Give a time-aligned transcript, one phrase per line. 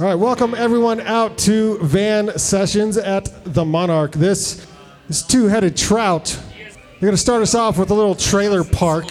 [0.00, 4.12] All right, welcome everyone out to Van Sessions at the Monarch.
[4.12, 4.64] This
[5.08, 6.38] is two headed trout.
[6.56, 9.06] They're going to start us off with a little trailer park.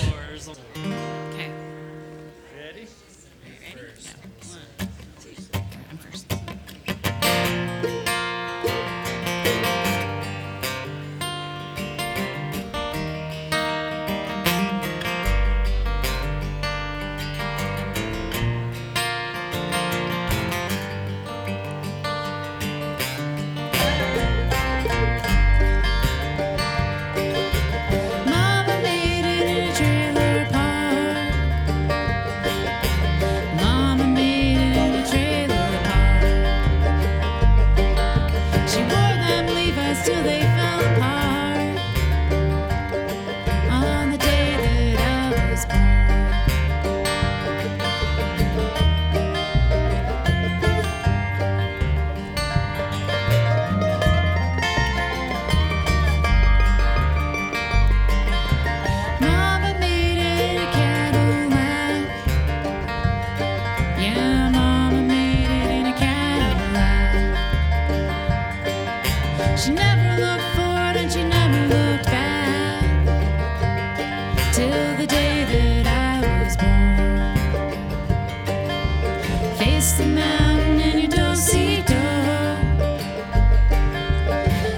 [79.78, 82.58] Face the mountain and you don't see door.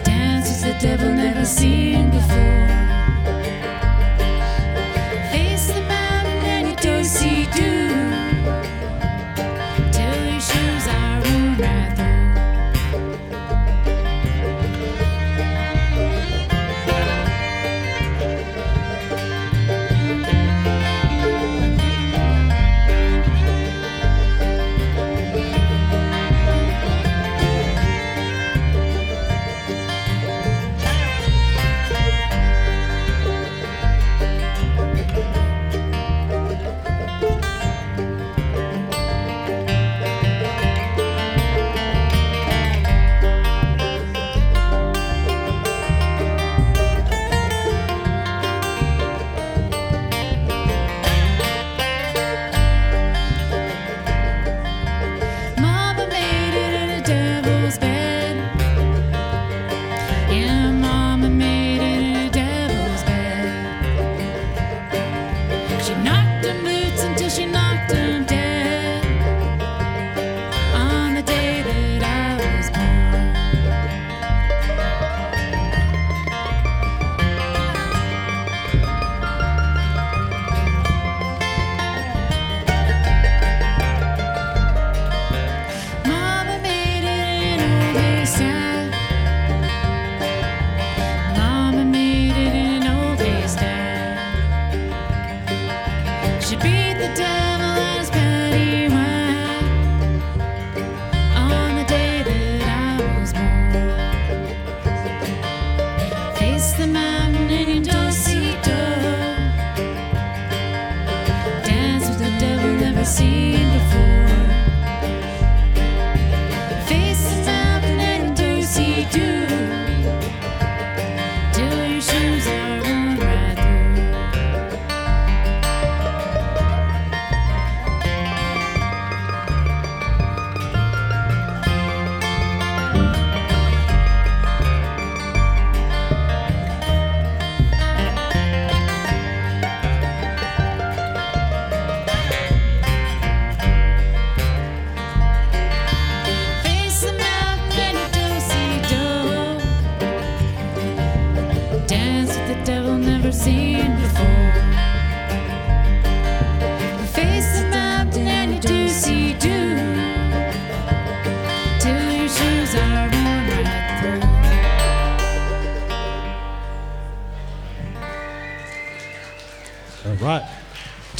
[0.03, 2.78] Dance with the devil never seen before.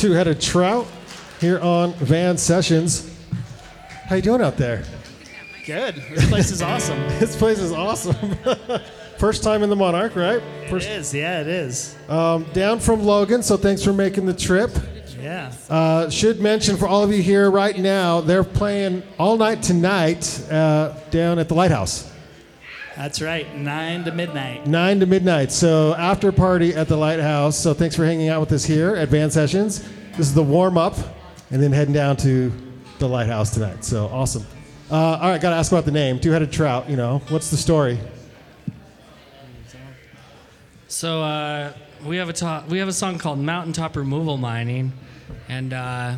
[0.10, 0.88] Two headed trout
[1.40, 3.16] here on Van Sessions.
[4.08, 4.84] How you doing out there?
[5.68, 5.98] Good.
[6.16, 6.98] This place is awesome.
[7.20, 8.16] This place is awesome.
[9.20, 10.42] First time in the Monarch, right?
[10.42, 11.14] It First, is.
[11.14, 11.96] Yeah, it is.
[12.08, 14.72] um, down from Logan, so thanks for making the trip.
[15.22, 15.52] Yeah.
[15.70, 20.42] Uh, should mention for all of you here right now, they're playing all night tonight
[20.50, 22.12] uh, down at the Lighthouse,
[22.98, 23.46] That's right.
[23.56, 24.66] Nine to midnight.
[24.66, 25.52] 9 to midnight.
[25.52, 27.58] So, after party at the Lighthouse.
[27.58, 29.88] So, thanks for hanging out with us here at Van Sessions.
[30.20, 30.98] This is the warm up,
[31.50, 32.52] and then heading down to
[32.98, 33.86] the Lighthouse tonight.
[33.86, 34.46] So, awesome.
[34.92, 36.20] Uh, all right, got to ask about the name.
[36.20, 36.90] Two-headed trout.
[36.90, 37.98] You know, what's the story?
[40.90, 41.72] So uh,
[42.06, 44.92] we have a to- we have a song called Mountaintop Removal Mining,
[45.48, 46.16] and uh,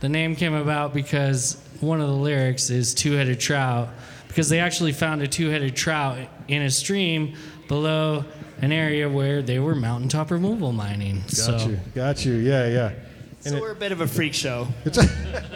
[0.00, 3.88] the name came about because one of the lyrics is two-headed trout,
[4.28, 6.18] because they actually found a two-headed trout
[6.48, 7.34] in a stream
[7.66, 8.26] below
[8.62, 11.20] an area where they were mountaintop removal mining.
[11.20, 11.80] Got so you.
[11.94, 12.34] Got you.
[12.34, 12.92] Yeah, yeah.
[13.40, 14.68] So we're a bit of a freak show.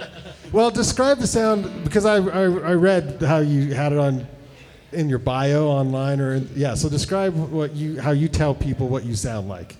[0.54, 4.24] Well, describe the sound because I, I, I read how you had it on
[4.92, 6.74] in your bio online or in, yeah.
[6.74, 9.74] So describe what you how you tell people what you sound like.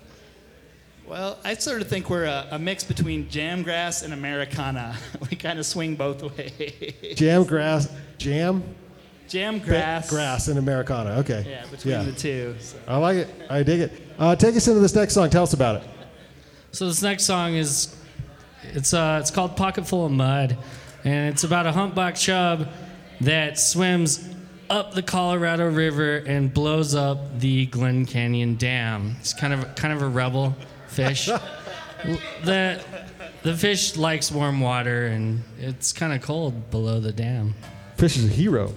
[1.07, 4.97] Well, I sort of think we're a, a mix between jamgrass and Americana.
[5.31, 7.15] we kind of swing both ways.
[7.15, 8.61] Jam grass, jam
[9.27, 9.65] Jamgrass.
[9.65, 11.11] grass grass and Americana.
[11.19, 11.45] Okay.
[11.47, 12.55] Yeah, between the two.
[12.59, 12.77] So.
[12.87, 13.29] I like it.
[13.49, 13.91] I dig it.
[14.17, 15.29] Uh, take us into this next song.
[15.29, 15.89] Tell us about it.
[16.71, 17.95] So this next song is
[18.63, 20.57] it's uh it's called Pocket Full of Mud,
[21.03, 22.67] and it's about a humpback chub
[23.21, 24.27] that swims
[24.69, 29.15] up the Colorado River and blows up the Glen Canyon Dam.
[29.19, 30.55] It's kind of kind of a rebel
[30.87, 31.25] fish.
[32.43, 32.81] the
[33.43, 37.55] the fish likes warm water and it's kind of cold below the dam.
[37.95, 38.73] Fish is a hero.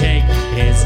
[0.00, 0.22] Take
[0.56, 0.79] his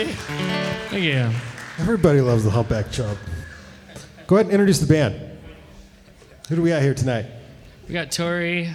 [0.00, 0.12] everybody.
[0.90, 1.30] Thank you.
[1.78, 3.16] Everybody loves the humpback chub.
[4.26, 5.14] Go ahead and introduce the band.
[6.48, 7.26] Who do we got here tonight?
[7.88, 8.70] We got Tori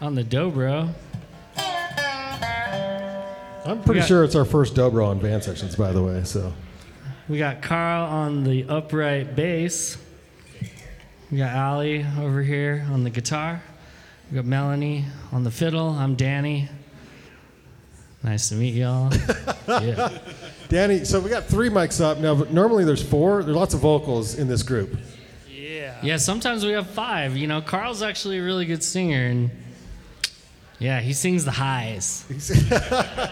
[0.00, 0.92] on the dobro.
[3.64, 6.24] I'm pretty got- sure it's our first dobro on Van Sessions, by the way.
[6.24, 6.52] So
[7.28, 9.96] We got Carl on the upright bass.
[11.30, 13.62] We got Allie over here on the guitar.
[14.30, 15.90] We got Melanie on the fiddle.
[15.90, 16.68] I'm Danny.
[18.22, 19.12] Nice to meet y'all.
[19.68, 20.10] yeah.
[20.72, 23.42] Danny, so we got three mics up now, but normally there's four.
[23.42, 24.98] There's lots of vocals in this group.
[25.46, 25.98] Yeah.
[26.02, 27.36] Yeah, sometimes we have five.
[27.36, 29.50] You know, Carl's actually a really good singer, and
[30.78, 32.24] yeah, he sings the highs.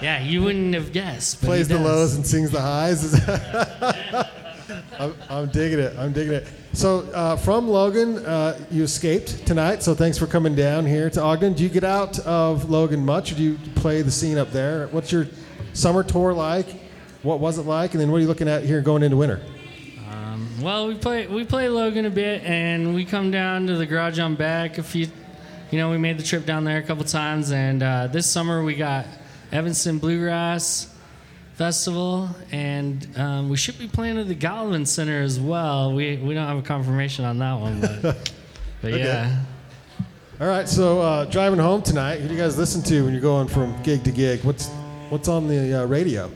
[0.03, 1.41] yeah, you wouldn't have guessed.
[1.41, 3.15] But Plays he the lows and sings the highs.
[5.01, 5.97] I'm, I'm digging it.
[5.99, 6.47] I'm digging it.
[6.75, 9.83] So uh, from Logan, uh, you escaped tonight.
[9.83, 11.55] So thanks for coming down here to Ogden.
[11.55, 13.33] Do you get out of Logan much?
[13.33, 14.89] Or do you play the scene up there?
[14.89, 15.27] What's your
[15.73, 16.90] summer tour like?
[17.23, 17.93] What was it like?
[17.93, 19.41] And then what are you looking at here going into winter?
[20.61, 24.19] Well, we play we play Logan a bit, and we come down to the garage
[24.19, 25.07] on Beck a few.
[25.71, 28.63] You know, we made the trip down there a couple times, and uh, this summer
[28.63, 29.07] we got
[29.53, 30.95] Evanston Bluegrass
[31.55, 35.95] Festival, and um, we should be playing at the Gallivan Center as well.
[35.95, 38.03] We we don't have a confirmation on that one, but
[38.83, 39.35] but yeah.
[40.43, 40.69] All right.
[40.69, 43.81] So uh, driving home tonight, who do you guys listen to when you're going from
[43.83, 44.45] gig to gig?
[44.45, 44.69] What's
[45.09, 46.31] what's on the uh, radio?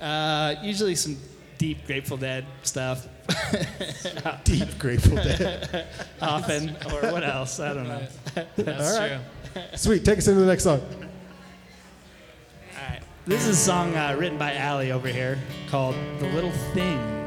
[0.00, 1.16] Uh, usually some
[1.58, 3.06] deep Grateful Dead stuff.
[4.44, 5.86] Deep Grateful Dead.
[6.22, 7.60] Often, or what else?
[7.60, 8.06] I don't know.
[8.56, 9.20] That's All right.
[9.52, 9.62] true.
[9.74, 10.04] Sweet.
[10.04, 10.80] Take us into the next song.
[10.80, 13.00] All right.
[13.26, 15.38] This is a song uh, written by Allie over here
[15.68, 17.25] called "The Little Things."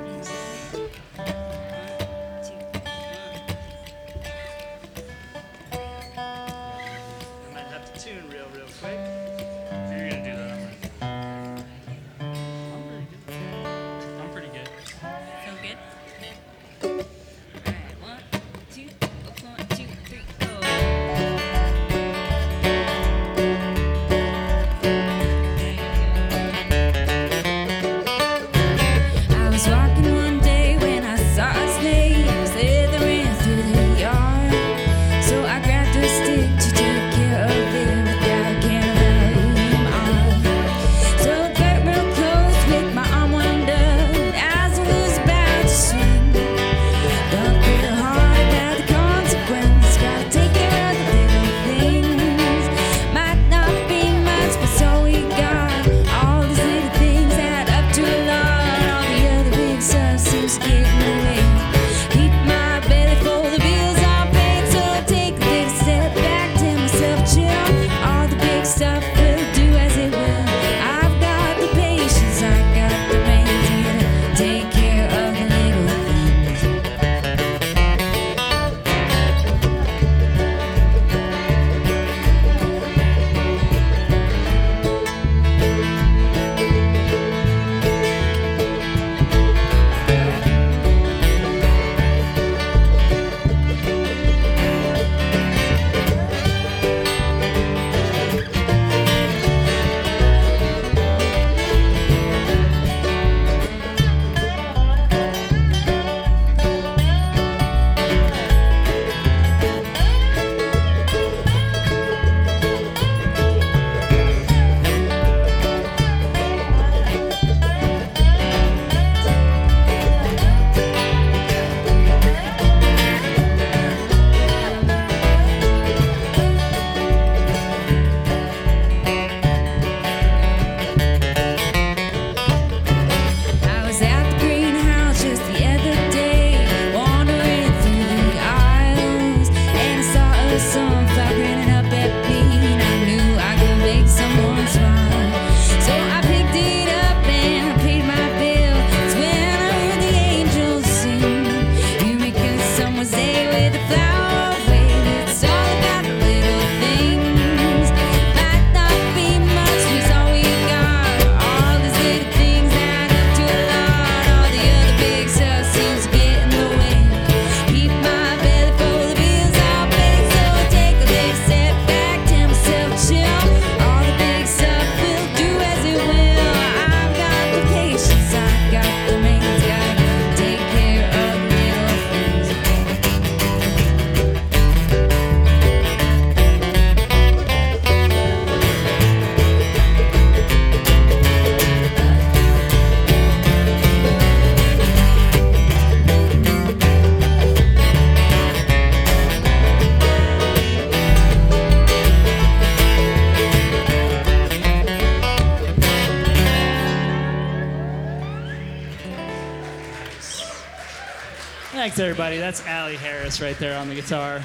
[211.99, 212.37] Everybody.
[212.37, 214.41] That's Allie Harris right there on the guitar.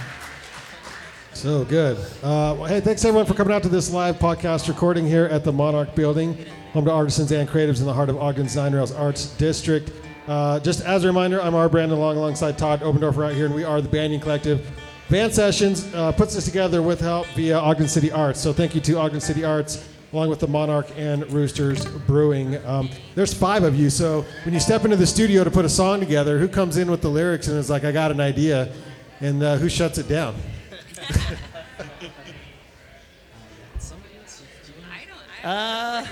[1.35, 1.97] So good.
[2.23, 5.45] Uh, well, hey, thanks everyone for coming out to this live podcast recording here at
[5.45, 6.37] the Monarch Building,
[6.73, 9.93] home to artisans and creatives in the heart of Ogden's Nine Rails Arts District.
[10.27, 11.69] Uh, just as a reminder, I'm R.
[11.69, 14.67] Brandon Long alongside Todd Oberndorfer right here, and we are the Banyan Collective.
[15.09, 18.41] Van Sessions uh, puts this together with help via Ogden City Arts.
[18.41, 22.65] So thank you to Ogden City Arts, along with the Monarch and Roosters Brewing.
[22.65, 25.69] Um, there's five of you, so when you step into the studio to put a
[25.69, 28.73] song together, who comes in with the lyrics and is like, I got an idea,
[29.21, 30.37] and uh, who shuts it down?
[35.47, 36.07] I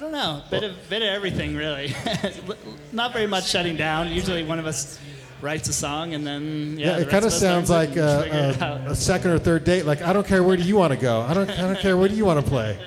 [0.00, 0.42] don't know.
[0.48, 1.94] Bit of bit of everything, really.
[2.92, 4.08] Not very much shutting down.
[4.08, 4.98] Usually, one of us
[5.40, 6.86] writes a song, and then yeah.
[6.86, 8.90] Yeah, the it kind of sounds like it and uh, figure it uh, a, a,
[8.90, 9.84] a second or third date.
[9.86, 11.20] Like, I don't care where do you want to go.
[11.22, 12.78] I don't, I don't care where do you want to play.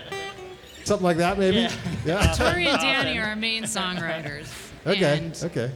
[0.83, 1.57] Something like that, maybe.
[1.57, 1.71] Yeah.
[2.05, 2.33] Yeah.
[2.33, 4.51] Tori and Danny are our main songwriters.
[4.85, 5.17] Okay.
[5.19, 5.71] And Okay.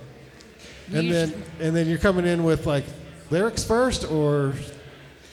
[0.91, 2.83] And we then, and then you're coming in with like
[3.29, 4.53] lyrics first, or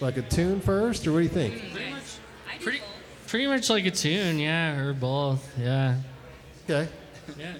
[0.00, 1.72] like a tune first, or what do you think?
[1.72, 2.02] pretty much,
[2.60, 2.80] Pretty,
[3.26, 5.96] pretty much like a tune, yeah, or both, yeah.
[6.64, 6.88] Okay.
[7.38, 7.54] Yeah.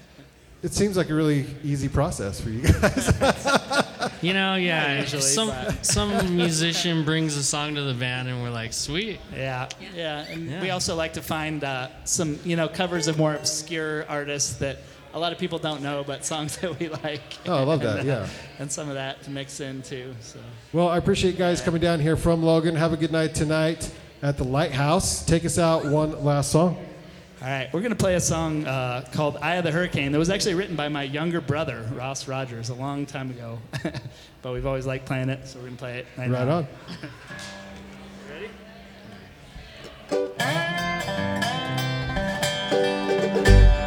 [0.63, 3.11] It seems like a really easy process for you guys.
[4.21, 5.01] You know, yeah.
[5.01, 9.19] usually, some but- some musician brings a song to the band, and we're like, sweet.
[9.35, 10.61] Yeah, yeah, and Yeah.
[10.61, 14.79] we also like to find uh, some, you know, covers of more obscure artists that
[15.13, 17.21] a lot of people don't know, but songs that we like.
[17.45, 18.27] Oh, I love that, And, uh, yeah.
[18.59, 20.13] and some of that to mix in too.
[20.21, 20.39] So
[20.71, 22.75] well, I appreciate you guys coming down here from Logan.
[22.75, 25.25] Have a good night tonight at the Lighthouse.
[25.25, 26.77] Take us out one last song.
[27.43, 30.29] All right, we're gonna play a song uh, called "Eye of the Hurricane" that was
[30.29, 33.59] actually written by my younger brother Ross Rogers a long time ago,
[34.41, 36.67] but we've always liked playing it, so we're gonna play it right, Right on.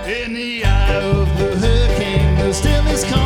[0.07, 3.26] In the eye of the hurricane, the stillness calms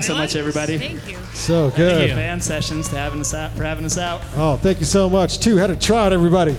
[0.00, 0.78] thanks so much, everybody.
[0.78, 1.18] Thank you.
[1.34, 2.08] So good.
[2.08, 2.14] you.
[2.14, 4.22] Van Sessions to having us out for having us out.
[4.36, 5.38] Oh, thank you so much.
[5.40, 6.56] Two Headed Trout, everybody.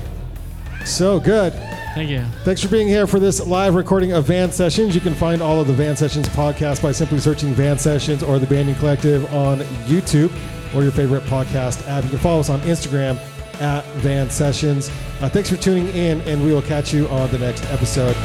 [0.85, 1.53] So good.
[1.93, 2.23] Thank you.
[2.43, 4.95] Thanks for being here for this live recording of Van Sessions.
[4.95, 8.39] You can find all of the Van Sessions podcasts by simply searching Van Sessions or
[8.39, 10.31] the Banyan Collective on YouTube
[10.73, 12.03] or your favorite podcast app.
[12.03, 13.17] You can follow us on Instagram
[13.59, 14.89] at Van Sessions.
[15.19, 18.15] Uh, thanks for tuning in, and we will catch you on the next episode.